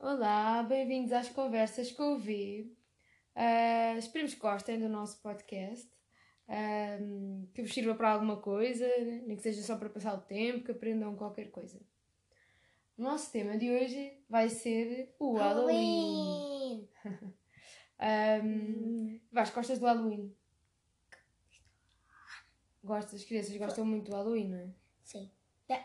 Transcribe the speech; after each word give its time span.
Olá, 0.00 0.62
bem-vindos 0.62 1.12
às 1.12 1.28
Conversas 1.28 1.90
com 1.90 2.14
o 2.14 2.18
V. 2.20 2.72
Uh, 3.34 3.98
esperemos 3.98 4.32
que 4.32 4.38
gostem 4.40 4.78
do 4.78 4.88
nosso 4.88 5.20
podcast, 5.20 5.90
um, 6.48 7.48
que 7.52 7.62
vos 7.62 7.74
sirva 7.74 7.96
para 7.96 8.12
alguma 8.12 8.36
coisa, 8.40 8.86
nem 9.26 9.36
que 9.36 9.42
seja 9.42 9.60
só 9.60 9.76
para 9.76 9.90
passar 9.90 10.14
o 10.14 10.20
tempo, 10.20 10.64
que 10.64 10.70
aprendam 10.70 11.16
qualquer 11.16 11.50
coisa. 11.50 11.80
O 12.96 13.02
nosso 13.02 13.32
tema 13.32 13.58
de 13.58 13.72
hoje 13.72 14.22
vai 14.30 14.48
ser 14.48 15.16
o 15.18 15.36
Halloween. 15.36 16.88
Um, 18.00 19.20
Vasco, 19.32 19.56
gostas 19.56 19.80
do 19.80 19.86
Halloween? 19.86 20.32
Gostas? 22.84 23.14
As 23.22 23.26
crianças 23.26 23.56
gostam 23.56 23.84
muito 23.84 24.08
do 24.12 24.16
Halloween, 24.16 24.48
não 24.48 24.58
é? 24.58 24.70
Sim. 25.02 25.28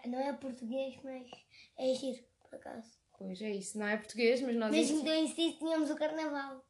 Não 0.06 0.20
é 0.20 0.32
português, 0.34 0.96
mas 1.04 1.28
é 1.76 1.96
giro, 1.96 2.24
por 2.44 2.54
acaso. 2.54 3.03
Pois 3.26 3.42
é 3.42 3.52
isso, 3.52 3.80
não 3.80 3.88
é 3.88 3.96
português, 3.96 4.42
mas 4.42 4.54
nós. 4.54 4.76
Mas 4.76 4.90
então 4.90 5.14
em 5.14 5.28
si 5.28 5.56
tínhamos 5.58 5.90
o 5.90 5.96
carnaval. 5.96 6.62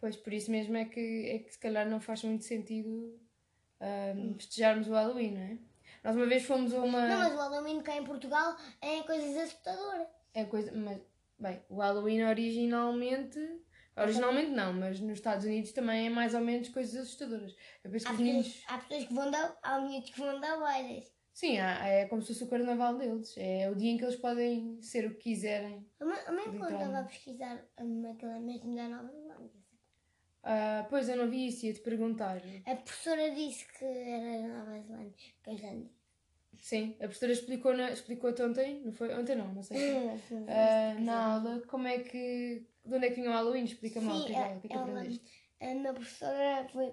Pois, 0.00 0.16
por 0.16 0.32
isso 0.32 0.50
mesmo 0.50 0.74
é 0.78 0.86
que, 0.86 1.28
é 1.28 1.38
que 1.40 1.52
se 1.52 1.58
calhar 1.58 1.86
não 1.86 2.00
faz 2.00 2.22
muito 2.24 2.42
sentido 2.42 3.20
um, 3.78 4.34
festejarmos 4.34 4.88
o 4.88 4.92
Halloween, 4.92 5.32
não 5.32 5.42
é? 5.42 5.58
Nós 6.02 6.16
uma 6.16 6.24
vez 6.24 6.42
fomos 6.44 6.72
a 6.72 6.80
uma. 6.80 7.06
Não, 7.06 7.18
mas 7.18 7.34
o 7.34 7.36
Halloween 7.36 7.82
cá 7.82 7.94
em 7.98 8.04
Portugal 8.04 8.56
é 8.80 9.02
coisas 9.02 9.36
assustadoras. 9.36 10.08
É 10.32 10.44
coisa. 10.46 10.72
Mas, 10.72 10.98
bem, 11.38 11.60
o 11.68 11.76
Halloween 11.80 12.22
originalmente. 12.22 13.38
Originalmente 13.94 14.52
não, 14.52 14.72
mas 14.72 15.00
nos 15.00 15.18
Estados 15.18 15.44
Unidos 15.44 15.72
também 15.72 16.06
é 16.06 16.10
mais 16.10 16.32
ou 16.32 16.40
menos 16.40 16.70
coisas 16.70 16.96
assustadoras. 16.96 17.54
Eu 17.84 17.90
penso 17.90 18.06
que 18.06 18.10
Há 18.10 18.14
os 18.14 18.18
meninos. 18.20 18.46
pessoas, 18.46 18.64
há 18.68 18.78
pessoas 18.78 19.04
que 19.06 19.14
vão 19.14 19.30
dar. 19.30 19.58
Há 19.62 19.80
miúdos 19.80 20.10
que 20.10 20.18
vão 20.18 20.40
dar 20.40 20.58
bailes. 20.58 21.12
Sim, 21.40 21.56
é 21.56 22.04
como 22.04 22.20
se 22.20 22.28
fosse 22.28 22.44
o 22.44 22.48
carnaval 22.48 22.98
deles. 22.98 23.34
É 23.38 23.70
o 23.70 23.74
dia 23.74 23.90
em 23.92 23.96
que 23.96 24.04
eles 24.04 24.16
podem 24.16 24.78
ser 24.82 25.06
o 25.06 25.14
que 25.14 25.22
quiserem. 25.30 25.86
A 25.98 26.04
mãe, 26.04 26.18
a 26.26 26.32
mãe 26.32 26.44
quando 26.58 26.72
estava 26.74 26.98
a 26.98 27.04
pesquisar 27.04 27.64
aquela 28.12 28.38
mesmo 28.40 28.76
da 28.76 28.86
Nova 28.90 29.10
Zelândia. 29.10 29.60
Ah, 30.42 30.86
pois 30.90 31.08
eu 31.08 31.16
não 31.16 31.30
vi 31.30 31.46
isso, 31.46 31.64
ia 31.64 31.72
te 31.72 31.80
perguntar. 31.80 32.42
A 32.66 32.76
professora 32.76 33.30
disse 33.30 33.66
que 33.72 33.86
era 33.86 34.42
da 34.42 34.48
Nova 34.48 34.80
Zelândia. 34.82 35.14
Disse. 35.46 35.90
Sim, 36.58 36.94
a 36.96 37.04
professora 37.04 37.32
explicou 37.32 37.74
na, 37.74 37.90
explicou-te 37.90 38.42
ontem, 38.42 38.82
não 38.84 38.92
foi? 38.92 39.14
Ontem 39.14 39.34
não, 39.34 39.54
não 39.54 39.62
sei. 39.62 39.78
Ah, 40.46 40.94
na 41.00 41.36
aula, 41.36 41.62
como 41.68 41.88
é 41.88 42.00
que. 42.00 42.66
De 42.84 42.96
onde 42.96 43.06
é 43.06 43.08
que 43.08 43.14
vinha 43.14 43.30
o 43.30 43.32
Halloween? 43.32 43.64
Explica-me 43.64 44.06
lá 44.08 44.14
o 44.18 44.26
que 44.26 44.32
é 44.32 44.58
que- 44.68 44.72
é 44.74 44.76
aprendeste. 44.76 45.24
a 45.62 45.74
minha 45.74 45.94
professora 45.94 46.68
foi 46.70 46.92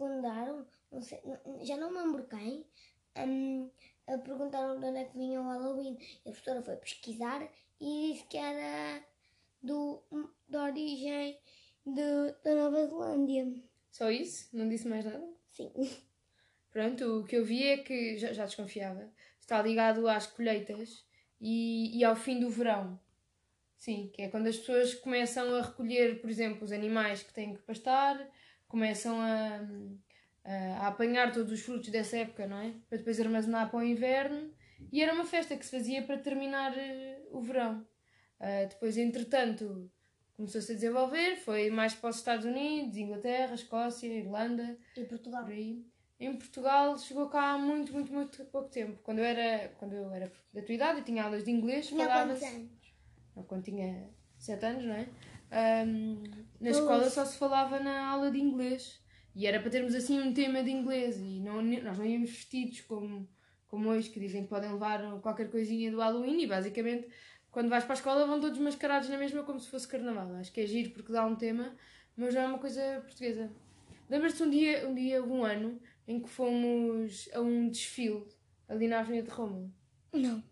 perguntaram, 0.00 0.66
não 0.90 1.02
sei, 1.02 1.20
já 1.62 1.76
não 1.76 1.92
me 1.92 1.98
lembro 1.98 2.26
quem, 2.26 2.64
a 3.14 4.18
perguntaram 4.18 4.78
de 4.78 4.86
onde 4.86 4.98
é 4.98 5.04
que 5.04 5.16
vinha 5.16 5.40
o 5.40 5.44
Halloween. 5.44 5.98
E 6.24 6.28
a 6.28 6.32
professora 6.32 6.62
foi 6.62 6.76
pesquisar 6.76 7.42
e 7.80 8.12
disse 8.12 8.26
que 8.26 8.36
era 8.36 9.02
do, 9.62 10.02
da 10.48 10.64
origem 10.64 11.38
de, 11.86 12.32
da 12.44 12.54
Nova 12.54 12.86
Zelândia. 12.86 13.52
Só 13.90 14.10
isso? 14.10 14.48
Não 14.56 14.68
disse 14.68 14.88
mais 14.88 15.04
nada? 15.04 15.26
Sim. 15.48 15.72
Pronto, 16.70 17.20
o 17.20 17.24
que 17.24 17.36
eu 17.36 17.44
vi 17.44 17.66
é 17.66 17.78
que, 17.78 18.16
já, 18.16 18.32
já 18.32 18.44
desconfiava, 18.44 19.10
está 19.40 19.60
ligado 19.60 20.06
às 20.06 20.26
colheitas 20.26 21.04
e, 21.40 21.98
e 21.98 22.04
ao 22.04 22.14
fim 22.14 22.38
do 22.38 22.48
verão. 22.48 22.98
Sim, 23.76 24.10
que 24.14 24.22
é 24.22 24.28
quando 24.28 24.46
as 24.46 24.58
pessoas 24.58 24.94
começam 24.94 25.54
a 25.56 25.62
recolher, 25.62 26.20
por 26.20 26.30
exemplo, 26.30 26.64
os 26.64 26.70
animais 26.70 27.22
que 27.22 27.32
têm 27.32 27.54
que 27.54 27.62
pastar, 27.62 28.24
começam 28.68 29.20
a, 29.20 29.66
a, 30.44 30.84
a 30.84 30.86
apanhar 30.88 31.32
todos 31.32 31.52
os 31.52 31.60
frutos 31.60 31.88
dessa 31.90 32.16
época, 32.18 32.46
não 32.46 32.58
é? 32.58 32.74
Para 32.88 32.98
depois 32.98 33.20
armazenar 33.20 33.70
para 33.70 33.78
o 33.80 33.82
inverno. 33.82 34.50
E 34.92 35.02
era 35.02 35.12
uma 35.12 35.24
festa 35.24 35.56
que 35.56 35.64
se 35.64 35.70
fazia 35.76 36.02
para 36.02 36.16
terminar 36.18 36.76
eh, 36.76 37.22
o 37.30 37.40
verão. 37.40 37.86
Ah, 38.40 38.64
depois, 38.68 38.96
entretanto, 38.96 39.90
começou-se 40.34 40.72
a 40.72 40.74
desenvolver, 40.74 41.36
foi 41.36 41.70
mais 41.70 41.94
para 41.94 42.08
os 42.10 42.16
Estados 42.16 42.46
Unidos, 42.46 42.96
Inglaterra, 42.96 43.54
Escócia, 43.54 44.06
Irlanda, 44.06 44.78
E 44.96 45.04
Portugal. 45.04 45.42
por 45.44 45.52
aí. 45.52 45.84
Em 46.18 46.36
Portugal 46.36 46.98
chegou 46.98 47.28
cá 47.28 47.52
há 47.52 47.58
muito, 47.58 47.92
muito, 47.92 48.12
muito 48.12 48.44
pouco 48.46 48.68
tempo. 48.70 48.98
Quando 49.02 49.18
eu 49.20 49.24
era, 49.24 49.68
quando 49.78 49.92
eu 49.94 50.10
era 50.12 50.32
da 50.52 50.62
tua 50.62 50.74
idade, 50.74 50.98
eu 51.00 51.04
tinha 51.04 51.24
aulas 51.24 51.44
de 51.44 51.50
inglês, 51.50 51.86
Tinha 51.86 52.06
falava-se. 52.06 52.44
anos? 52.44 52.70
Quando 53.46 53.62
tinha 53.64 54.08
7 54.38 54.64
anos, 54.66 54.84
não 54.84 54.94
é? 54.94 55.08
Ahm, 55.52 56.22
na 56.60 56.70
escola 56.70 57.08
só 57.10 57.24
se 57.24 57.36
falava 57.38 57.78
na 57.80 58.06
aula 58.10 58.30
de 58.30 58.38
inglês. 58.38 59.00
E 59.34 59.46
era 59.46 59.60
para 59.60 59.70
termos 59.70 59.94
assim 59.94 60.20
um 60.20 60.32
tema 60.32 60.62
de 60.62 60.70
inglês. 60.70 61.18
E 61.18 61.40
não, 61.40 61.62
nós 61.62 61.98
não 61.98 62.04
íamos 62.04 62.30
vestidos 62.30 62.80
como, 62.82 63.28
como 63.68 63.88
hoje, 63.88 64.10
que 64.10 64.20
dizem 64.20 64.42
que 64.42 64.48
podem 64.48 64.72
levar 64.72 65.20
qualquer 65.20 65.50
coisinha 65.50 65.90
do 65.90 65.98
Halloween. 65.98 66.42
E 66.42 66.46
basicamente, 66.46 67.08
quando 67.50 67.68
vais 67.68 67.84
para 67.84 67.94
a 67.94 67.96
escola, 67.96 68.26
vão 68.26 68.40
todos 68.40 68.58
mascarados 68.58 69.08
na 69.08 69.18
mesma, 69.18 69.42
como 69.42 69.60
se 69.60 69.70
fosse 69.70 69.86
carnaval. 69.88 70.34
Acho 70.36 70.52
que 70.52 70.60
é 70.60 70.66
giro 70.66 70.90
porque 70.90 71.12
dá 71.12 71.24
um 71.24 71.36
tema, 71.36 71.74
mas 72.16 72.34
não 72.34 72.42
é 72.42 72.46
uma 72.46 72.58
coisa 72.58 73.00
portuguesa. 73.02 73.50
Lembras-te 74.08 74.42
um 74.42 74.50
dia, 74.50 74.88
um 74.88 74.94
dia, 74.94 75.22
um 75.22 75.44
ano, 75.44 75.80
em 76.06 76.20
que 76.20 76.28
fomos 76.28 77.28
a 77.32 77.40
um 77.40 77.68
desfile 77.68 78.26
ali 78.68 78.88
na 78.88 79.00
Avenida 79.00 79.28
de 79.28 79.34
Roma? 79.34 79.70
Não. 80.12 80.42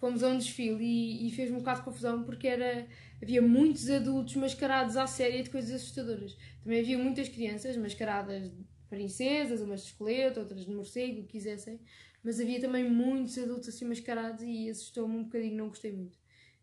Fomos 0.00 0.24
a 0.24 0.28
um 0.28 0.38
desfile 0.38 0.82
e, 0.82 1.28
e 1.28 1.30
fez-me 1.30 1.56
um 1.56 1.58
bocado 1.60 1.80
de 1.80 1.84
confusão 1.84 2.24
porque 2.24 2.48
era, 2.48 2.88
havia 3.22 3.42
muitos 3.42 3.88
adultos 3.90 4.34
mascarados 4.36 4.96
à 4.96 5.06
série 5.06 5.42
de 5.42 5.50
coisas 5.50 5.70
assustadoras. 5.70 6.36
Também 6.64 6.80
havia 6.80 6.98
muitas 6.98 7.28
crianças 7.28 7.76
mascaradas 7.76 8.50
de 8.50 8.64
princesas, 8.88 9.60
umas 9.60 9.82
de 9.82 9.88
esqueleto, 9.88 10.40
outras 10.40 10.64
de 10.64 10.72
morcego, 10.72 11.20
o 11.20 11.24
que 11.24 11.32
quisessem, 11.32 11.78
mas 12.24 12.40
havia 12.40 12.60
também 12.60 12.90
muitos 12.90 13.38
adultos 13.38 13.68
assim 13.68 13.84
mascarados 13.84 14.42
e 14.42 14.68
assustou-me 14.68 15.16
um 15.16 15.24
bocadinho, 15.24 15.56
não 15.56 15.68
gostei 15.68 15.92
muito. 15.92 16.18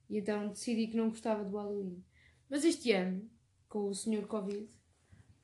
E 0.10 0.18
então 0.18 0.50
decidi 0.50 0.88
que 0.88 0.98
não 0.98 1.10
gostava 1.10 1.46
do 1.46 1.56
Halloween. 1.56 2.04
Mas 2.50 2.66
este 2.66 2.92
ano, 2.92 3.30
com 3.70 3.90
o 3.90 3.94
Sr. 3.94 4.26
Covid, 4.26 4.68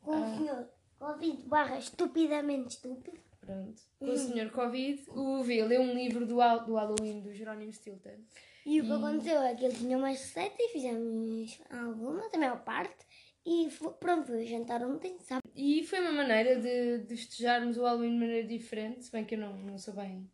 Com 0.02 0.22
o 0.22 0.38
senhor 0.38 0.70
Covid 1.00 1.48
barra 1.48 1.78
estupidamente 1.78 2.76
estúpido. 2.76 3.23
Pronto, 3.46 3.82
com 4.00 4.06
o 4.06 4.18
Sr. 4.18 4.52
Covid, 4.52 5.04
o 5.10 5.44
V 5.44 5.64
leu 5.66 5.82
um 5.82 5.94
livro 5.94 6.26
do, 6.26 6.36
do 6.36 6.76
Halloween 6.76 7.22
do 7.22 7.34
Jerónimo 7.34 7.72
Stilton. 7.74 8.18
E 8.66 8.80
o 8.80 8.86
que 8.86 8.92
aconteceu 8.92 9.42
é 9.42 9.56
que 9.56 9.66
ele 9.66 9.76
tinha 9.76 9.98
mais 9.98 10.20
receita 10.20 10.56
e 10.60 10.70
fizemos 10.70 11.60
alguma, 11.70 12.30
também 12.30 12.48
à 12.48 12.56
parte. 12.56 13.06
E 13.46 13.70
fo- 13.70 13.92
pronto, 13.92 14.28
foi 14.28 14.46
jantar 14.46 14.82
ontem, 14.86 15.18
sabe? 15.20 15.42
E 15.54 15.84
foi 15.86 16.00
uma 16.00 16.14
maneira 16.14 16.60
de, 16.62 17.00
de 17.00 17.18
festejarmos 17.18 17.78
o 17.78 17.84
Halloween 17.84 18.14
de 18.14 18.20
maneira 18.20 18.48
diferente, 18.48 19.04
se 19.04 19.12
bem 19.12 19.26
que 19.26 19.36
eu 19.36 19.40
não, 19.40 19.58
não 19.58 19.78
sou 19.78 19.94
bem 19.94 20.30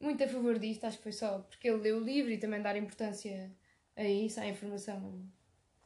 muito 0.00 0.22
a 0.22 0.28
favor 0.28 0.58
disto, 0.58 0.84
acho 0.84 0.96
que 0.98 1.02
foi 1.04 1.12
só 1.12 1.38
porque 1.38 1.68
ele 1.68 1.78
leu 1.80 1.96
o 1.98 2.04
livro 2.04 2.30
e 2.30 2.36
também 2.38 2.60
dar 2.60 2.76
importância 2.76 3.50
a 3.96 4.04
isso, 4.04 4.38
à 4.40 4.46
informação. 4.46 5.24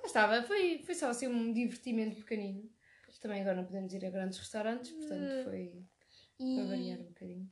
Lá 0.00 0.06
estava, 0.06 0.42
foi, 0.42 0.80
foi 0.84 0.94
só 0.94 1.10
assim 1.10 1.28
um 1.28 1.52
divertimento 1.52 2.16
pequenino. 2.16 2.68
Também 3.20 3.40
agora 3.42 3.56
não 3.56 3.64
podemos 3.64 3.92
ir 3.92 4.04
a 4.06 4.10
grandes 4.10 4.38
restaurantes, 4.38 4.90
portanto 4.92 5.44
foi 5.44 5.72
para 6.38 6.64
variar 6.66 6.98
E 6.98 7.02
um 7.02 7.06
bocadinho. 7.06 7.50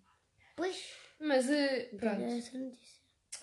depois, 0.51 0.93
Mas 1.19 1.51
era 1.51 1.89
pronto, 1.97 2.23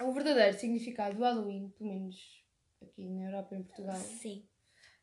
o 0.01 0.11
verdadeiro 0.13 0.57
significado 0.57 1.15
do 1.17 1.23
Halloween, 1.23 1.69
pelo 1.77 1.89
menos 1.91 2.43
aqui 2.81 3.05
na 3.09 3.25
Europa 3.25 3.55
e 3.55 3.59
em 3.59 3.63
Portugal, 3.63 3.95
Sim. 3.95 4.47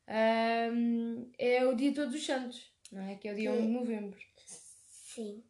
ahm, 0.07 1.29
é 1.37 1.65
o 1.65 1.75
dia 1.75 1.89
de 1.89 1.95
Todos 1.95 2.15
os 2.15 2.25
Santos, 2.25 2.71
não 2.91 3.01
é? 3.03 3.15
Que 3.15 3.27
é 3.29 3.33
o 3.33 3.35
dia 3.35 3.51
1 3.51 3.55
de 3.61 3.67
Que- 3.67 3.73
novembro. 3.73 4.19
Sim. 4.37 5.43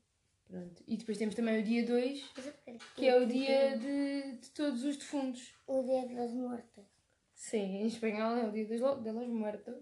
Pronto. 0.48 0.84
E 0.86 0.98
depois 0.98 1.18
temos 1.18 1.34
também 1.34 1.62
o 1.62 1.64
dia 1.64 1.86
2, 1.86 2.30
Mas 2.36 2.46
eu 2.46 2.54
quero 2.66 2.80
que 2.96 3.08
é 3.08 3.16
o 3.18 3.26
dia 3.26 3.78
de, 3.78 4.38
de 4.38 4.50
todos 4.50 4.84
os 4.84 4.98
defuntos. 4.98 5.54
O 5.66 5.82
dia 5.84 6.08
das 6.14 6.34
mortas. 6.34 6.86
Sim, 7.34 7.78
em 7.78 7.88
espanhol 7.88 8.36
é 8.36 8.48
o 8.48 8.52
dia 8.52 8.66
das 8.68 9.02
de 9.04 9.12
los 9.12 9.28
muertos. 9.30 9.76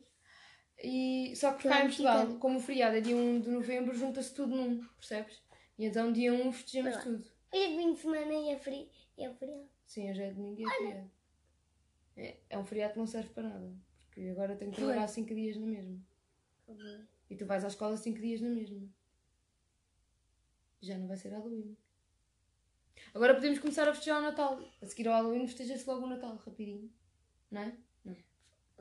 E, 0.81 1.35
só 1.35 1.53
que 1.53 1.67
cá 1.67 1.79
em 1.79 1.87
Portugal, 1.87 2.15
mexicano. 2.19 2.39
como 2.39 2.57
o 2.57 2.61
feriado 2.61 2.95
é 2.95 3.01
dia 3.01 3.15
1 3.15 3.41
de 3.41 3.49
novembro, 3.49 3.93
junta-se 3.93 4.33
tudo 4.33 4.55
num, 4.55 4.85
percebes? 4.97 5.41
E 5.77 5.85
então 5.85 6.11
dia 6.11 6.33
1 6.33 6.51
festejamos 6.53 6.95
Olha. 6.95 7.03
tudo. 7.03 7.25
Hoje 7.51 7.63
é 7.63 7.77
fim 7.77 7.93
de 7.93 7.99
semana 7.99 8.33
e 8.33 8.49
é 8.49 8.57
frio. 8.57 8.89
E 9.17 9.23
é 9.23 9.33
feriado. 9.33 9.69
Sim, 9.85 10.09
hoje 10.09 10.21
é 10.21 10.31
domingo 10.31 10.61
e 10.61 10.63
é 10.63 10.69
feriado. 10.69 11.11
É, 12.15 12.37
é 12.49 12.57
um 12.57 12.65
feriado 12.65 12.93
que 12.93 12.99
não 12.99 13.07
serve 13.07 13.29
para 13.29 13.49
nada. 13.49 13.73
Porque 13.99 14.21
agora 14.29 14.55
tenho 14.55 14.71
que 14.71 14.77
trabalhar 14.77 15.07
5 15.07 15.33
dias 15.33 15.57
na 15.57 15.67
mesma. 15.67 15.99
E 17.29 17.35
tu 17.35 17.45
vais 17.45 17.63
à 17.63 17.67
escola 17.67 17.97
5 17.97 18.19
dias 18.19 18.41
na 18.41 18.49
mesma. 18.49 18.87
Já 20.81 20.97
não 20.97 21.07
vai 21.07 21.17
ser 21.17 21.29
Halloween. 21.29 21.75
Agora 23.13 23.33
podemos 23.33 23.59
começar 23.59 23.87
a 23.87 23.93
festejar 23.93 24.19
o 24.19 24.21
Natal. 24.21 24.61
A 24.81 24.85
seguir 24.85 25.07
ao 25.07 25.15
Halloween 25.15 25.47
festeja-se 25.47 25.87
logo 25.87 26.05
o 26.05 26.09
Natal, 26.09 26.35
rapidinho. 26.37 26.89
Não 27.51 27.61
é? 27.61 27.77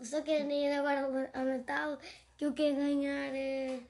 Só 0.03 0.23
quero 0.23 0.50
ir 0.50 0.73
agora 0.73 1.31
ao 1.35 1.45
Natal 1.45 1.99
que 2.37 2.45
eu 2.45 2.53
quero 2.53 2.77
ganhar 2.77 3.35
eh, 3.35 3.81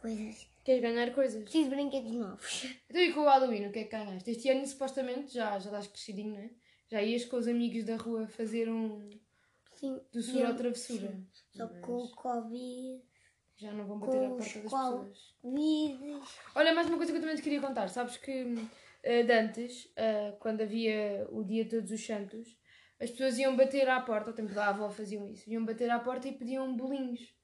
coisas. 0.00 0.46
Queres 0.64 0.82
ganhar 0.82 1.12
coisas? 1.14 1.42
Preciso 1.42 1.70
de 1.70 1.76
brinquedos 1.76 2.12
novos. 2.12 2.66
Então 2.88 3.02
e 3.02 3.12
com 3.12 3.20
o 3.20 3.24
Halloween, 3.24 3.66
o 3.66 3.72
que 3.72 3.80
é 3.80 3.84
que 3.84 3.90
ganhaste? 3.90 4.30
Este 4.30 4.48
ano 4.50 4.66
supostamente 4.66 5.32
já, 5.34 5.58
já 5.58 5.66
estás 5.70 5.86
crescidinho, 5.86 6.34
não 6.34 6.40
é? 6.40 6.50
Já 6.90 7.02
ias 7.02 7.24
com 7.26 7.36
os 7.36 7.46
amigos 7.46 7.84
da 7.84 7.96
rua 7.96 8.26
fazer 8.26 8.68
um 8.68 9.08
Sim. 9.74 10.00
doçura 10.12 10.38
e 10.38 10.42
eu- 10.42 10.48
ou 10.48 10.54
travessura. 10.56 11.20
Só 11.54 11.66
Mas 11.66 11.84
com 11.84 11.96
o 11.96 12.08
Covid. 12.10 13.02
Já 13.56 13.72
não 13.72 13.86
vão 13.86 13.98
bater 13.98 14.24
à 14.24 14.28
porta 14.30 14.42
das 14.42 14.62
pessoas. 14.62 15.34
Covid. 15.42 16.20
Olha, 16.54 16.74
mais 16.74 16.86
uma 16.88 16.96
coisa 16.96 17.12
que 17.12 17.18
eu 17.18 17.20
também 17.20 17.36
te 17.36 17.42
queria 17.42 17.60
contar. 17.60 17.88
Sabes 17.88 18.16
que 18.16 18.54
antes, 19.04 19.90
eh, 19.96 20.34
quando 20.40 20.62
havia 20.62 21.26
o 21.30 21.44
dia 21.44 21.64
de 21.64 21.70
Todos 21.70 21.90
os 21.90 22.04
Santos, 22.04 22.57
as 23.00 23.10
pessoas 23.10 23.38
iam 23.38 23.56
bater 23.56 23.88
à 23.88 24.00
porta, 24.00 24.30
ao 24.30 24.34
tempo 24.36 24.52
da 24.52 24.68
avó 24.68 24.90
faziam 24.90 25.28
isso, 25.28 25.48
iam 25.50 25.64
bater 25.64 25.88
à 25.90 25.98
porta 25.98 26.28
e 26.28 26.32
pediam 26.32 26.76
bolinhos. 26.76 27.34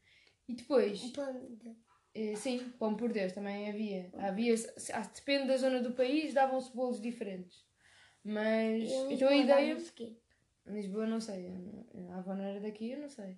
E 0.49 0.55
depois, 0.55 1.03
Um 1.03 1.11
pão 1.13 1.57
de- 1.57 1.77
eh, 2.15 2.37
sim, 2.37 2.73
pão 2.79 2.95
por 2.97 3.13
Deus 3.13 3.33
também 3.33 3.69
havia. 3.69 4.11
havia 4.19 4.55
ah, 4.93 5.01
depende 5.15 5.49
da 5.49 5.57
zona 5.57 5.81
do 5.81 5.93
país, 5.93 6.35
davam-se 6.35 6.75
bolos 6.75 7.01
diferentes. 7.01 7.65
Mas, 8.23 8.83
Em 8.91 9.13
então 9.15 9.29
a 9.29 9.33
Lisboa 9.33 9.35
ideia. 9.35 9.79
Em 10.67 10.73
Lisboa 10.75 11.07
não 11.07 11.21
sei, 11.21 11.47
a 12.11 12.17
avó 12.19 12.35
não 12.35 12.45
era 12.45 12.61
daqui, 12.61 12.91
eu 12.91 12.99
não 12.99 13.09
sei. 13.09 13.37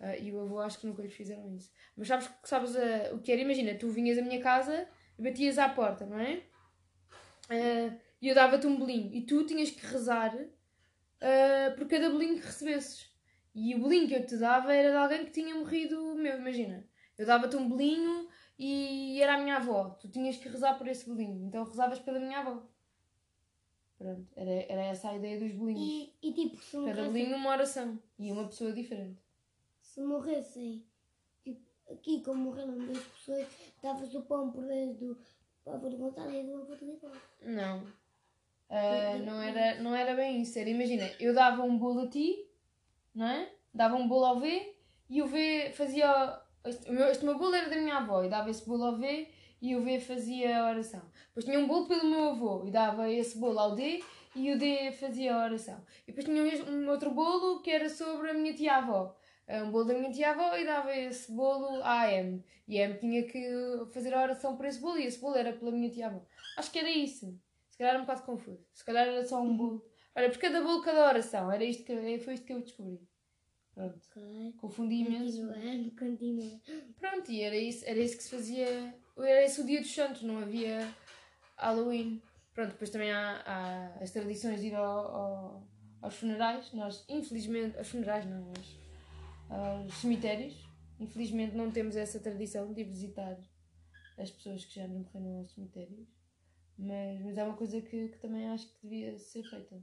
Ah, 0.00 0.16
e 0.16 0.32
o 0.32 0.40
avô 0.40 0.58
acho 0.60 0.80
que 0.80 0.86
nunca 0.86 1.02
lhes 1.02 1.14
fizeram 1.14 1.52
isso. 1.54 1.70
Mas 1.96 2.08
sabes, 2.08 2.30
sabes 2.44 2.76
ah, 2.76 3.14
o 3.14 3.20
que 3.20 3.30
era? 3.32 3.40
Imagina, 3.40 3.74
tu 3.76 3.88
vinhas 3.90 4.18
à 4.18 4.22
minha 4.22 4.40
casa 4.40 4.88
e 5.18 5.22
batias 5.22 5.58
à 5.58 5.68
porta, 5.68 6.04
não 6.06 6.18
é? 6.18 6.42
Ah, 7.48 7.96
E 8.20 8.28
eu 8.28 8.34
dava-te 8.34 8.66
um 8.66 8.76
bolinho 8.78 9.12
e 9.14 9.22
tu 9.22 9.44
tinhas 9.46 9.70
que 9.70 9.84
rezar 9.86 10.34
ah, 11.24 11.74
por 11.74 11.88
cada 11.88 12.10
bolinho 12.10 12.36
que 12.36 12.46
recebesses. 12.46 13.10
E 13.54 13.74
o 13.74 13.78
bolinho 13.78 14.06
que 14.08 14.14
eu 14.14 14.26
te 14.26 14.36
dava 14.36 14.74
era 14.74 14.90
de 14.90 14.96
alguém 14.96 15.24
que 15.24 15.30
tinha 15.30 15.54
morrido 15.54 16.14
meu, 16.16 16.36
imagina. 16.38 16.86
Eu 17.16 17.24
dava-te 17.24 17.56
um 17.56 17.68
bolinho 17.68 18.28
e 18.58 19.22
era 19.22 19.34
a 19.36 19.38
minha 19.38 19.56
avó. 19.56 19.90
Tu 20.00 20.08
tinhas 20.08 20.36
que 20.36 20.48
rezar 20.48 20.76
por 20.76 20.86
esse 20.86 21.08
bolinho. 21.08 21.46
Então 21.46 21.64
rezavas 21.64 22.00
pela 22.00 22.18
minha 22.18 22.40
avó. 22.40 22.62
Pronto, 23.96 24.26
era, 24.36 24.50
era 24.68 24.82
essa 24.82 25.10
a 25.10 25.16
ideia 25.16 25.38
dos 25.38 25.52
bolinhos. 25.52 25.80
E, 25.80 26.28
e 26.28 26.32
tipo, 26.34 26.56
se 26.56 26.84
Cada 26.84 27.04
bolinho 27.04 27.36
uma 27.36 27.50
oração. 27.50 27.98
E 28.18 28.30
uma 28.30 28.46
pessoa 28.46 28.72
diferente. 28.72 29.22
se 29.80 30.02
morressem, 30.02 30.84
tipo, 31.44 31.62
aqui 31.90 32.22
como 32.22 32.42
morreram 32.42 32.76
duas 32.76 32.98
pessoas, 32.98 33.46
dava-se 33.80 34.16
o 34.16 34.22
pão 34.22 34.50
por 34.50 34.66
vez 34.66 34.98
do 34.98 35.16
avô 35.64 35.88
de 35.88 35.96
Gonçalo 35.96 36.34
e 36.34 36.42
do 36.42 36.56
avô 36.56 36.74
de. 36.74 36.84
Não. 37.42 37.86
Ah, 38.70 39.18
não, 39.24 39.40
era, 39.40 39.80
não 39.82 39.94
era 39.94 40.14
bem 40.14 40.42
isso. 40.42 40.58
Era, 40.58 40.68
imagina, 40.70 41.10
eu 41.20 41.34
dava 41.34 41.62
um 41.62 41.78
bolo 41.78 42.00
a 42.00 42.08
ti, 42.08 42.36
não 43.14 43.26
é? 43.26 43.50
Dava 43.72 43.96
um 43.96 44.08
bolo 44.08 44.24
ao 44.24 44.40
V 44.40 44.74
e 45.08 45.22
o 45.22 45.26
V 45.26 45.72
fazia. 45.74 46.40
Este, 46.64 46.90
meu, 46.90 47.06
este 47.08 47.24
meu 47.24 47.38
bolo 47.38 47.54
era 47.54 47.68
da 47.68 47.76
minha 47.76 47.98
avó 47.98 48.24
e 48.24 48.28
dava 48.28 48.50
esse 48.50 48.66
bolo 48.66 48.84
ao 48.84 48.96
V 48.96 49.28
e 49.60 49.76
o 49.76 49.82
V 49.82 50.00
fazia 50.00 50.60
a 50.60 50.70
oração. 50.70 51.02
Depois 51.28 51.44
tinha 51.44 51.58
um 51.58 51.66
bolo 51.66 51.86
pelo 51.86 52.08
meu 52.08 52.30
avô 52.30 52.64
e 52.66 52.70
dava 52.70 53.10
esse 53.10 53.38
bolo 53.38 53.58
ao 53.58 53.74
D 53.74 54.02
e 54.34 54.52
o 54.52 54.58
D 54.58 54.92
fazia 54.92 55.34
a 55.34 55.44
oração. 55.44 55.80
E 56.06 56.12
depois 56.12 56.24
tinha 56.24 56.42
um, 56.42 56.88
outro 56.90 57.10
bolo 57.10 57.60
que 57.62 57.70
era 57.70 57.88
sobre 57.88 58.30
a 58.30 58.34
minha 58.34 58.54
tia-avó. 58.54 59.16
Ah, 59.46 59.62
Um 59.62 59.70
bolo 59.70 59.84
da 59.84 59.94
minha 59.94 60.10
tia-avó 60.10 60.56
e 60.56 60.64
dava 60.64 60.94
esse 60.96 61.30
bolo 61.32 61.82
à 61.82 62.10
M. 62.10 62.44
E 62.66 62.80
a 62.80 62.84
M 62.84 62.98
tinha 62.98 63.22
que 63.24 63.40
fazer 63.92 64.12
a 64.14 64.22
oração 64.22 64.56
por 64.56 64.66
esse 64.66 64.80
bolo 64.80 64.98
e 64.98 65.06
esse 65.06 65.20
bolo 65.20 65.36
era 65.36 65.52
pela 65.52 65.70
minha 65.70 65.90
tia-avó. 65.90 66.22
Acho 66.56 66.70
que 66.70 66.78
era 66.78 66.90
isso. 66.90 67.38
Se 67.74 67.78
calhar 67.78 67.94
era 67.94 68.02
um 68.04 68.06
bocado 68.06 68.22
confuso. 68.24 68.64
Se 68.72 68.84
calhar 68.84 69.04
era 69.08 69.26
só 69.26 69.42
um 69.42 69.56
bolo. 69.56 69.84
Olha, 70.14 70.30
por 70.30 70.38
cada 70.38 70.60
bolo, 70.62 70.80
cada 70.80 71.08
oração. 71.08 71.50
Era 71.50 71.64
isto 71.64 71.82
que, 71.84 72.18
foi 72.20 72.34
isto 72.34 72.46
que 72.46 72.52
eu 72.52 72.60
descobri. 72.60 73.00
Pronto. 73.74 73.98
Ok. 74.12 74.52
Confundi 74.58 74.94
imenso. 74.94 75.44
Continuando, 75.48 75.90
continua. 75.96 76.60
Pronto, 77.00 77.32
e 77.32 77.40
era 77.42 77.56
isso, 77.56 77.84
era 77.84 77.98
isso 77.98 78.16
que 78.16 78.22
se 78.22 78.30
fazia. 78.30 78.94
Era 79.18 79.42
esse 79.44 79.60
o 79.60 79.66
dia 79.66 79.80
dos 79.80 79.92
santos, 79.92 80.22
não 80.22 80.38
havia 80.38 80.88
Halloween. 81.56 82.22
Pronto, 82.54 82.70
depois 82.70 82.90
também 82.90 83.10
há, 83.10 83.42
há 83.44 83.86
as 84.00 84.12
tradições 84.12 84.60
de 84.60 84.68
ir 84.68 84.76
ao, 84.76 84.84
ao- 84.86 85.68
aos 86.00 86.14
funerais. 86.14 86.72
Nós, 86.74 87.04
infelizmente, 87.08 87.76
aos 87.76 87.88
funerais 87.88 88.24
não, 88.24 88.52
mas 88.56 88.78
aos 89.50 89.94
cemitérios. 89.94 90.54
Infelizmente 91.00 91.56
não 91.56 91.72
temos 91.72 91.96
essa 91.96 92.20
tradição 92.20 92.72
de 92.72 92.82
ir 92.82 92.84
visitar 92.84 93.36
as 94.16 94.30
pessoas 94.30 94.64
que 94.64 94.76
já 94.76 94.86
não 94.86 95.00
morreram 95.00 95.38
aos 95.40 95.50
cemitérios. 95.52 96.06
Mas, 96.78 97.20
mas 97.20 97.38
é 97.38 97.44
uma 97.44 97.56
coisa 97.56 97.80
que, 97.80 98.08
que 98.08 98.18
também 98.18 98.48
acho 98.48 98.68
que 98.68 98.82
devia 98.82 99.18
ser 99.18 99.42
feita. 99.44 99.80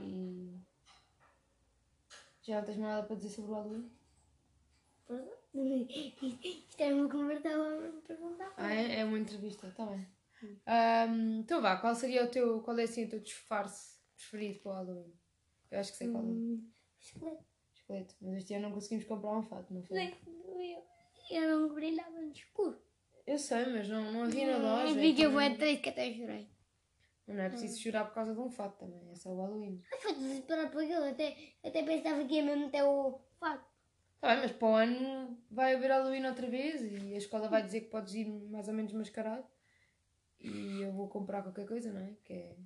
E. 0.00 0.54
Já 2.42 2.58
não 2.58 2.64
tens 2.64 2.78
mais 2.78 2.94
nada 2.94 3.06
para 3.06 3.16
dizer 3.16 3.30
sobre 3.30 3.50
o 3.50 3.54
Halloween? 3.54 3.90
Isto 6.44 6.80
é 6.80 6.94
uma 6.94 7.08
conversa 7.08 7.48
estava 7.48 7.88
a 7.88 8.00
perguntar. 8.06 8.52
Ah, 8.56 8.72
é, 8.72 9.00
é 9.00 9.04
uma 9.04 9.18
entrevista, 9.18 9.66
está 9.66 9.86
bem. 9.86 10.06
Ahm, 10.66 11.40
então 11.40 11.60
vá, 11.60 11.76
qual 11.76 11.94
seria 11.94 12.24
o 12.24 12.30
teu, 12.30 12.60
qual 12.62 12.78
é 12.78 12.84
assim 12.84 13.04
o 13.04 13.08
teu 13.08 13.20
disfarce 13.20 13.98
preferido 14.14 14.60
para 14.60 14.70
o 14.70 14.74
Halloween? 14.74 15.12
Eu 15.70 15.80
acho 15.80 15.92
que 15.92 15.98
sei 15.98 16.08
qual 16.08 16.22
é. 16.22 16.26
Hum, 16.26 16.70
esqueleto. 17.00 17.44
Esqueleto. 17.74 18.14
Mas 18.20 18.36
este 18.36 18.54
ano 18.54 18.68
não 18.68 18.74
conseguimos 18.74 19.04
comprar 19.04 19.36
um 19.36 19.42
fato, 19.42 19.72
não 19.72 19.82
foi? 19.82 20.14
Eu 21.30 21.48
não 21.48 21.74
brilhava 21.74 22.20
no 22.20 22.32
escuro. 22.32 22.80
Eu 23.28 23.36
sei, 23.36 23.66
mas 23.66 23.86
não, 23.86 24.10
não 24.10 24.22
havia 24.24 24.50
na 24.50 24.56
loja. 24.56 24.88
Eu 24.90 24.94
vi 24.94 25.12
que 25.12 25.20
eu 25.20 25.30
vou 25.30 25.42
triste 25.54 25.82
que 25.82 25.90
até 25.90 26.14
chorei. 26.14 26.48
Não 27.26 27.42
é 27.42 27.50
preciso 27.50 27.78
chorar 27.78 28.06
por 28.06 28.14
causa 28.14 28.32
de 28.32 28.40
um 28.40 28.48
fato 28.48 28.78
também, 28.78 29.10
é 29.10 29.14
só 29.14 29.28
o 29.28 29.36
Halloween. 29.36 29.82
Mas 29.90 30.02
foi 30.02 30.14
desesperado 30.14 30.70
por 30.70 30.82
aquilo. 30.82 31.04
Até, 31.04 31.36
até 31.62 31.82
pensava 31.82 32.24
que 32.24 32.36
ia 32.36 32.42
mesmo 32.42 32.70
ter 32.70 32.82
o 32.82 33.20
fato. 33.38 33.68
Está 34.14 34.28
bem, 34.28 34.38
mas 34.38 34.52
para 34.52 34.68
o 34.68 34.74
ano 34.74 35.38
vai 35.50 35.74
haver 35.74 35.90
Halloween 35.90 36.24
outra 36.24 36.48
vez 36.48 36.80
e 36.82 37.12
a 37.12 37.18
escola 37.18 37.48
vai 37.48 37.62
dizer 37.62 37.82
que 37.82 37.90
podes 37.90 38.14
ir 38.14 38.24
mais 38.24 38.66
ou 38.66 38.72
menos 38.72 38.94
mascarado. 38.94 39.46
E 40.40 40.80
eu 40.80 40.90
vou 40.92 41.06
comprar 41.06 41.42
qualquer 41.42 41.66
coisa, 41.66 41.92
não 41.92 42.00
é? 42.00 42.16
Que 42.24 42.32
é, 42.32 42.56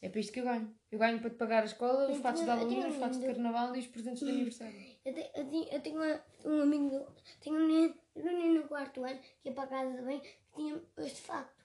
é 0.00 0.08
para 0.08 0.20
isto 0.20 0.32
que 0.32 0.40
eu 0.40 0.44
ganho. 0.44 0.74
Eu 0.90 0.98
ganho 0.98 1.20
para 1.20 1.30
te 1.30 1.36
pagar 1.36 1.62
a 1.62 1.66
escola, 1.66 2.10
os 2.10 2.18
fatos 2.18 2.42
de 2.44 2.68
tinha 2.68 2.88
os 2.88 2.96
fatos 2.96 3.18
de 3.20 3.26
carnaval 3.26 3.74
e 3.74 3.80
os 3.80 3.86
presentes 3.88 4.20
de 4.22 4.30
aniversário. 4.30 4.74
Eu, 5.04 5.14
te, 5.14 5.30
eu, 5.34 5.48
tinha, 5.50 5.74
eu 5.74 5.80
tenho 5.82 5.96
uma, 5.96 6.24
um 6.44 6.62
amigo, 6.62 7.06
tenho 7.40 7.56
um 7.56 7.66
menino, 7.66 7.94
um 8.16 8.22
menino 8.24 8.54
no 8.62 8.68
quarto 8.68 9.04
ano 9.04 9.18
que 9.42 9.48
ia 9.48 9.54
para 9.54 9.66
casa 9.66 10.02
bem 10.02 10.20
que 10.20 10.28
tinha 10.54 10.80
este 10.98 11.20
facto. 11.22 11.64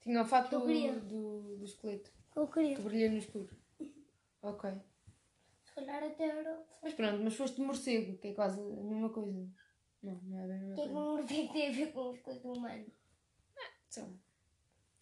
Tinha 0.00 0.22
o 0.22 0.24
fato 0.24 0.50
do, 0.60 1.00
do, 1.00 1.56
do 1.58 1.64
esqueleto, 1.64 2.12
Que 2.32 2.38
eu 2.38 2.46
queria. 2.46 2.76
que 2.76 2.82
brilha 2.82 3.10
no 3.10 3.18
escuro. 3.18 3.50
Ok. 4.42 4.70
Se 5.64 5.74
calhar 5.74 6.04
até 6.04 6.24
era. 6.24 6.62
Mas 6.82 6.94
pronto, 6.94 7.22
mas 7.24 7.34
foste 7.34 7.60
morcego, 7.60 8.16
que 8.18 8.28
é 8.28 8.32
quase 8.34 8.60
a 8.60 8.64
mesma 8.84 9.10
coisa. 9.10 9.48
Não, 10.02 10.14
não 10.22 10.38
é 10.38 10.46
bem 10.46 10.56
a 10.56 10.64
O 10.64 10.68
mesma 10.68 10.74
que 10.76 10.80
é 10.80 10.84
que 10.86 10.92
coisa. 10.92 11.08
um 11.08 11.16
morcego 11.16 11.52
tem 11.52 11.68
a 11.68 11.72
ver 11.72 11.92
com 11.92 12.10
os 12.10 12.20
coisas 12.20 12.44
humanas? 12.44 12.86
Sei 13.88 14.02
lá. 14.04 14.10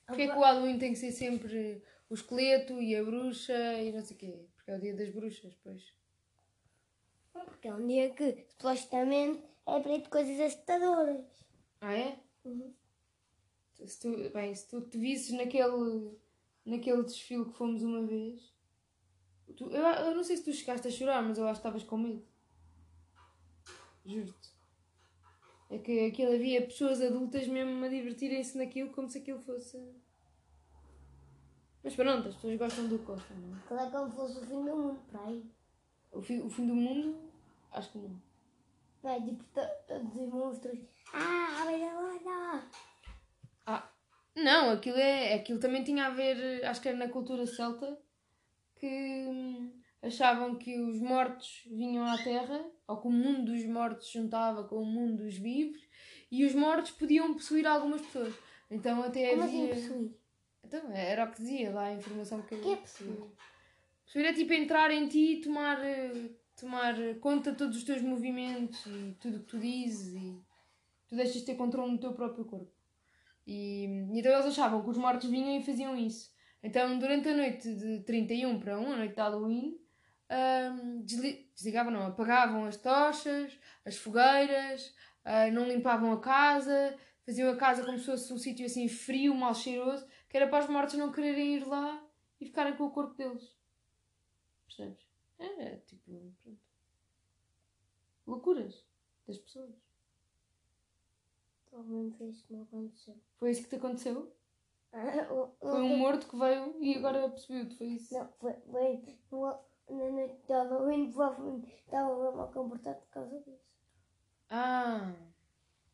Porquê 0.07 0.23
é 0.23 0.29
que 0.29 0.37
o 0.39 0.41
Halloween 0.41 0.79
tem 0.79 0.93
que 0.93 0.99
ser 0.99 1.13
sempre 1.13 1.83
o 2.09 2.15
esqueleto 2.15 2.81
e 2.81 2.95
a 2.97 3.03
bruxa 3.05 3.53
e 3.83 3.93
não 3.93 4.03
sei 4.03 4.17
o 4.17 4.19
quê? 4.19 4.47
Porque 4.57 4.71
é 4.71 4.77
o 4.77 4.81
dia 4.81 4.95
das 4.95 5.11
bruxas, 5.11 5.55
pois. 5.63 5.95
Porque 7.33 7.69
é 7.69 7.75
um 7.75 7.87
dia 7.87 8.11
que 8.11 8.47
supostamente 8.51 9.43
é 9.67 9.81
para 9.81 9.95
ir 9.95 10.03
de 10.03 10.09
coisas 10.09 10.41
assustadoras. 10.41 11.27
Ah, 11.81 11.95
é? 11.95 12.19
Uhum. 12.45 12.75
Se 13.87 14.01
tu, 14.01 14.31
bem, 14.31 14.55
se 14.55 14.69
tu 14.69 14.81
te 14.83 14.97
visses 14.99 15.33
naquele, 15.33 16.17
naquele 16.65 17.03
desfile 17.03 17.45
que 17.47 17.57
fomos 17.59 17.83
uma 17.83 18.07
vez, 18.07 18.55
tu- 19.57 19.71
eu, 19.71 19.83
eu 19.83 20.15
não 20.15 20.23
sei 20.25 20.37
se 20.37 20.45
tu 20.45 20.53
chegaste 20.53 20.87
a 20.87 20.91
chorar, 20.91 21.23
mas 21.23 21.37
eu 21.39 21.45
acho 21.45 21.61
que 21.61 21.67
estavas 21.67 21.83
com 21.85 21.99
medo. 21.99 22.25
Juro-te. 24.07 24.55
É 25.71 25.79
que 25.79 26.07
aquilo 26.07 26.35
havia 26.35 26.63
pessoas 26.65 27.01
adultas 27.01 27.49
mesmo 27.49 27.85
a 27.85 27.89
divertirem-se 27.89 28.57
naquilo 28.57 28.91
como 28.93 29.09
se 29.09 29.19
aquilo 29.19 29.41
fosse. 29.41 29.77
Mas 31.85 31.95
pronto, 31.95 32.29
as 32.29 32.35
pessoas 32.35 32.59
gostam 32.59 32.89
do 32.89 32.99
que 32.99 33.05
gostam, 33.05 33.37
não 33.37 33.55
é? 33.55 33.59
Aquilo 33.61 33.81
é 33.81 33.91
como 33.91 34.11
se 34.11 34.17
fosse 34.17 34.39
o 34.39 34.43
fim 34.47 34.65
do 34.65 34.77
mundo, 34.77 34.99
para 35.11 35.21
aí. 35.27 35.45
O 36.13 36.23
fim, 36.23 36.41
o 36.41 36.49
fim 36.51 36.67
do 36.67 36.75
mundo, 36.75 37.19
acho 37.73 37.93
que 37.93 37.99
não. 37.99 38.23
Não 39.03 39.11
é 39.11 39.21
tipo 39.21 39.45
to- 39.53 39.85
todos 39.87 40.17
os 40.17 40.29
monstros. 40.33 40.79
Ah, 41.13 41.63
a 41.63 41.65
velha 41.67 41.93
loja! 42.01 42.69
Ah, 43.67 43.91
não, 44.35 44.71
aquilo, 44.71 44.97
é, 44.97 45.35
aquilo 45.35 45.61
também 45.61 45.85
tinha 45.85 46.07
a 46.07 46.11
ver, 46.11 46.65
acho 46.65 46.81
que 46.81 46.89
era 46.89 46.97
na 46.97 47.09
cultura 47.09 47.47
celta, 47.47 47.99
que 48.77 48.87
hum, 48.87 49.79
achavam 50.03 50.57
que 50.57 50.79
os 50.81 51.01
mortos 51.01 51.65
vinham 51.67 52.07
à 52.07 52.17
Terra, 52.17 52.65
ou 52.89 52.97
que 53.01 53.09
o 53.09 53.13
mundo 53.13 53.53
dos 53.53 53.65
mortos 53.67 54.07
se 54.11 54.19
juntava 54.19 54.65
com 54.65 54.77
o 54.77 54.87
mundo 54.87 55.23
dos 55.23 55.37
vivos, 55.37 55.81
e 56.31 56.45
os 56.47 56.55
mortos 56.55 56.93
podiam 56.93 57.35
possuir 57.35 57.67
algumas 57.67 58.01
pessoas. 58.01 58.35
Então 58.71 59.03
até 59.03 59.31
Como 59.31 59.43
assim 59.43 59.65
havia... 59.71 59.75
possuir? 59.75 60.24
Então, 60.75 60.91
era 60.93 61.25
o 61.25 61.31
que 61.31 61.41
dizia 61.41 61.71
lá 61.71 61.85
a 61.85 61.95
informação 61.95 62.43
que 62.43 62.55
eu... 62.55 62.61
Que 62.61 62.73
é? 62.73 62.77
Possuir 64.05 64.27
é 64.27 64.33
tipo 64.33 64.53
entrar 64.53 64.91
em 64.91 65.07
ti 65.09 65.35
e 65.35 65.41
tomar, 65.41 65.83
eh, 65.85 66.31
tomar 66.59 66.95
conta 67.21 67.53
de 67.53 67.59
todos 67.59 67.77
os 67.77 67.85
teus 67.85 68.03
movimentos 68.03 68.85
e 68.87 69.17
tudo 69.21 69.37
o 69.37 69.41
que 69.41 69.47
tu 69.47 69.59
dizes 69.59 70.15
e 70.15 70.39
tu 71.09 71.17
deixas 71.17 71.37
de 71.37 71.47
ter 71.47 71.55
controle 71.55 71.93
no 71.93 71.99
teu 71.99 72.13
próprio 72.13 72.45
corpo. 72.45 72.71
E, 73.47 73.85
então 74.13 74.33
eles 74.33 74.47
achavam 74.47 74.83
que 74.83 74.91
os 74.91 74.99
mortos 74.99 75.31
vinham 75.31 75.59
e 75.59 75.65
faziam 75.65 75.97
isso. 75.97 76.33
Então, 76.63 76.99
durante 76.99 77.29
a 77.29 77.37
noite 77.37 77.75
de 77.75 78.01
31 78.01 78.59
para 78.59 78.79
1, 78.79 78.93
a 78.93 78.97
noite 78.97 79.15
de 79.15 79.21
Halloween, 79.21 79.79
desli- 81.05 81.51
desligavam, 81.55 81.93
não, 81.93 82.07
apagavam 82.07 82.65
as 82.65 82.77
tochas, 82.77 83.59
as 83.85 83.97
fogueiras, 83.97 84.95
ah, 85.25 85.51
não 85.51 85.69
limpavam 85.69 86.13
a 86.13 86.21
casa, 86.21 86.97
faziam 87.25 87.51
a 87.53 87.57
casa 87.57 87.85
como 87.85 87.99
se 87.99 88.07
fosse 88.07 88.33
um 88.33 88.39
sítio 88.39 88.67
assim 88.67 88.89
frio, 88.89 89.35
mal 89.35 89.55
cheiroso, 89.55 90.07
que 90.29 90.37
era 90.37 90.49
para 90.49 90.65
os 90.65 90.71
mortos 90.71 90.95
não 90.97 91.13
quererem 91.13 91.57
ir 91.57 91.67
lá 91.67 92.05
e 92.41 92.47
ficarem 92.47 92.77
com 92.77 92.85
o 92.85 92.91
corpo 92.91 93.15
deles. 93.15 93.57
Percebes? 94.67 95.07
É, 95.39 95.77
tipo, 95.79 96.33
pronto. 96.43 96.59
Loucuras 98.27 98.85
das 99.27 99.39
pessoas. 99.39 99.75
Talvez 101.71 102.21
isso 102.21 102.47
não 102.51 102.63
aconteceu. 102.63 103.17
Foi 103.39 103.51
isso 103.51 103.63
que 103.65 103.69
te 103.71 103.77
aconteceu? 103.77 104.33
Ah, 104.97 105.33
o- 105.33 105.57
o- 105.61 105.71
Foi 105.71 105.81
um 105.83 105.97
morto 105.99 106.29
que 106.29 106.39
veio 106.39 106.81
e 106.81 106.95
agora 106.97 107.29
percebeu-te, 107.29 107.77
foi 107.77 107.87
isso? 107.89 108.15
Não, 108.15 108.31
foi, 108.39 108.53
foi 108.71 109.19
no- 109.33 109.59
na 109.91 110.11
noite 110.13 110.37
de 110.47 110.53
Halloween, 110.53 111.11
provavelmente 111.11 111.75
estava 111.85 112.31
mal 112.31 112.53
comportado 112.53 113.01
por 113.01 113.09
causa 113.09 113.41
disso. 113.41 113.59
Ah, 114.51 115.13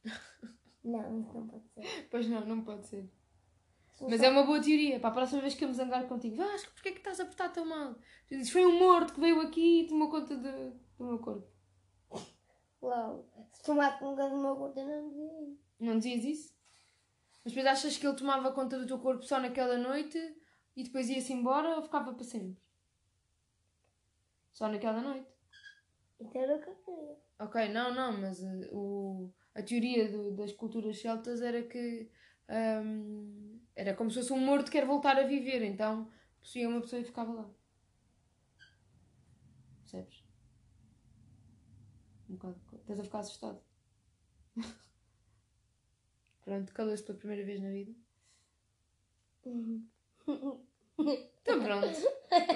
Não, 0.83 1.21
isso 1.21 1.35
não 1.35 1.47
pode 1.47 1.69
ser. 1.71 2.09
pois 2.11 2.29
não, 2.29 2.45
não 2.47 2.63
pode 2.65 2.87
ser. 2.87 3.11
Mas 4.09 4.23
é 4.23 4.31
uma 4.31 4.45
boa 4.45 4.61
teoria. 4.63 4.99
Para 4.99 5.11
a 5.11 5.13
próxima 5.13 5.43
vez 5.43 5.55
que 5.55 5.63
eu 5.65 5.69
me 5.69 5.75
zangar 5.75 6.07
contigo, 6.09 6.37
Vasco, 6.37 6.73
porquê 6.73 6.89
é 6.89 6.93
que 6.93 6.99
estás 6.99 7.21
a 7.21 7.27
portar 7.27 7.53
tão 7.53 7.67
mal? 7.67 7.95
Tu 8.27 8.37
dizes, 8.37 8.51
foi 8.51 8.65
um 8.65 8.79
morto 8.79 9.13
que 9.13 9.21
veio 9.21 9.41
aqui 9.41 9.83
e 9.83 9.87
tomou 9.87 10.09
conta 10.11 10.37
de- 10.37 10.71
do 10.99 11.05
meu 11.05 11.19
corpo. 11.19 11.47
Uau, 12.83 13.29
se 13.53 13.63
tomar 13.63 13.99
conta 13.99 14.29
do 14.31 14.39
meu 14.39 14.57
corpo, 14.57 14.79
eu 14.81 14.87
não 14.87 15.09
dizia 15.11 15.43
isso. 15.43 15.61
Não 15.79 15.99
dizias 15.99 16.25
isso? 16.25 16.55
Mas 17.45 17.53
depois 17.53 17.67
achas 17.67 17.97
que 17.99 18.07
ele 18.07 18.17
tomava 18.17 18.53
conta 18.53 18.79
do 18.79 18.87
teu 18.87 18.99
corpo 18.99 19.23
só 19.23 19.39
naquela 19.39 19.77
noite 19.77 20.19
e 20.75 20.83
depois 20.85 21.11
ia-se 21.11 21.33
embora 21.35 21.77
ou 21.77 21.83
ficava 21.83 22.15
para 22.15 22.25
sempre? 22.25 22.57
Só 24.53 24.69
naquela 24.69 25.01
noite. 25.03 25.29
Isso 26.21 26.37
era 26.39 26.57
o 26.57 26.61
que 26.63 26.71
eu 26.71 26.77
queria. 26.77 27.17
Ok, 27.39 27.69
não, 27.71 27.95
não, 27.95 28.19
mas 28.19 28.43
eh, 28.43 28.69
o, 28.73 29.31
a 29.55 29.63
teoria 29.63 30.11
do- 30.11 30.33
das 30.33 30.53
culturas 30.53 30.99
celtas 31.01 31.41
era 31.43 31.63
que 31.63 32.11
hum, 32.85 33.61
era 33.77 33.95
como 33.95 34.11
se 34.11 34.17
fosse 34.19 34.33
um 34.33 34.39
morto 34.45 34.67
que 34.67 34.73
quer 34.73 34.87
voltar 34.87 35.17
a 35.19 35.27
viver, 35.27 35.63
então 35.63 36.11
possuía 36.41 36.69
uma 36.69 36.81
pessoa 36.81 37.01
e 37.01 37.05
ficava 37.05 37.33
lá. 37.33 37.51
Percebes? 39.83 40.25
Um 42.29 42.35
bocado. 42.35 42.61
Estás 42.73 43.01
a 43.01 43.05
ficar 43.05 43.19
assustado. 43.21 43.61
Pronto, 46.45 46.73
calou-se 46.73 47.03
pela 47.03 47.19
primeira 47.19 47.45
vez 47.45 47.61
na 47.61 47.71
vida. 47.71 47.93
Então 51.43 51.63
pronto. 51.63 51.87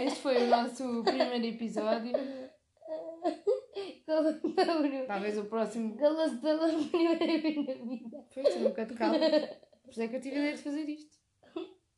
Este 0.05 0.21
foi 0.21 0.45
o 0.45 0.51
nosso 0.51 1.03
primeiro 1.03 1.47
episódio. 1.47 2.13
Talvez 5.07 5.39
o 5.39 5.45
próximo. 5.47 5.97
calou-se 5.97 6.37
pela 6.37 6.69
primeira 6.69 7.19
vez 7.19 7.57
na 7.57 7.75
vida. 7.75 8.27
Foi, 8.33 8.43
estou 8.43 8.61
um 8.61 8.65
bocado 8.69 8.95
calma. 8.95 9.19
Por 9.19 9.91
isso 9.91 10.03
é 10.03 10.09
que 10.09 10.17
eu 10.17 10.21
tive 10.21 10.37
a 10.37 10.39
ideia 10.41 10.57
de 10.57 10.63
fazer 10.63 10.89
isto. 10.89 11.19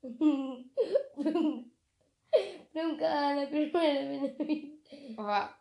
Para 2.73 2.89
um 2.89 2.97
cara 2.97 3.37
na 3.41 3.47
primeira 3.47 3.73
vez 3.73 4.23
na 4.23 4.45
vida. 4.45 4.77
Vá. 5.17 5.59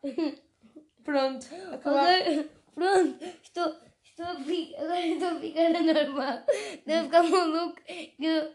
Pronto. 1.03 1.47
Agora, 1.71 2.49
pronto, 2.73 3.23
estou, 3.41 3.75
estou 4.03 4.25
a 4.25 4.35
ficar, 4.35 4.81
agora 4.81 5.07
estou 5.07 5.29
a 5.29 5.39
ficar 5.39 5.69
normal. 5.81 6.45
Estou 6.49 6.95
a 6.95 7.03
ficar 7.03 7.23
maluco. 7.23 7.81
Que 7.85 8.25
eu, 8.25 8.53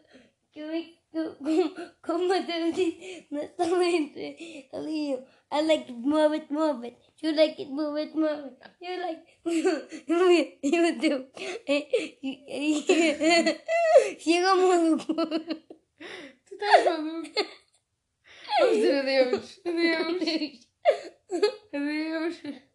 que 0.53 0.61
eu 0.61 1.00
como, 1.13 1.75
como 2.03 2.25
o 2.25 2.29
Mateus 2.29 2.75
disse, 2.75 3.27
na 3.31 3.49
talente 3.49 4.69
ali. 4.73 5.13
eu, 5.13 5.25
I 5.53 5.63
like 5.63 5.91
it, 5.91 5.99
move 5.99 6.37
it, 6.37 6.53
move 6.53 6.87
it. 6.87 6.97
You 7.23 7.33
like 7.35 7.61
it, 7.61 7.69
move 7.71 8.01
it, 8.01 8.15
move 8.15 8.47
it. 8.47 8.57
You 8.81 9.01
like 9.01 9.25
You 10.63 11.01
do. 11.01 11.27
Chega 14.19 14.55
maluco. 14.55 15.15
Tu 16.47 16.55
estás 16.55 16.85
maluco? 16.85 17.47
Vamos 18.61 18.75
dizer 18.77 18.95
adeus. 18.95 19.61
Adeus. 21.73 22.70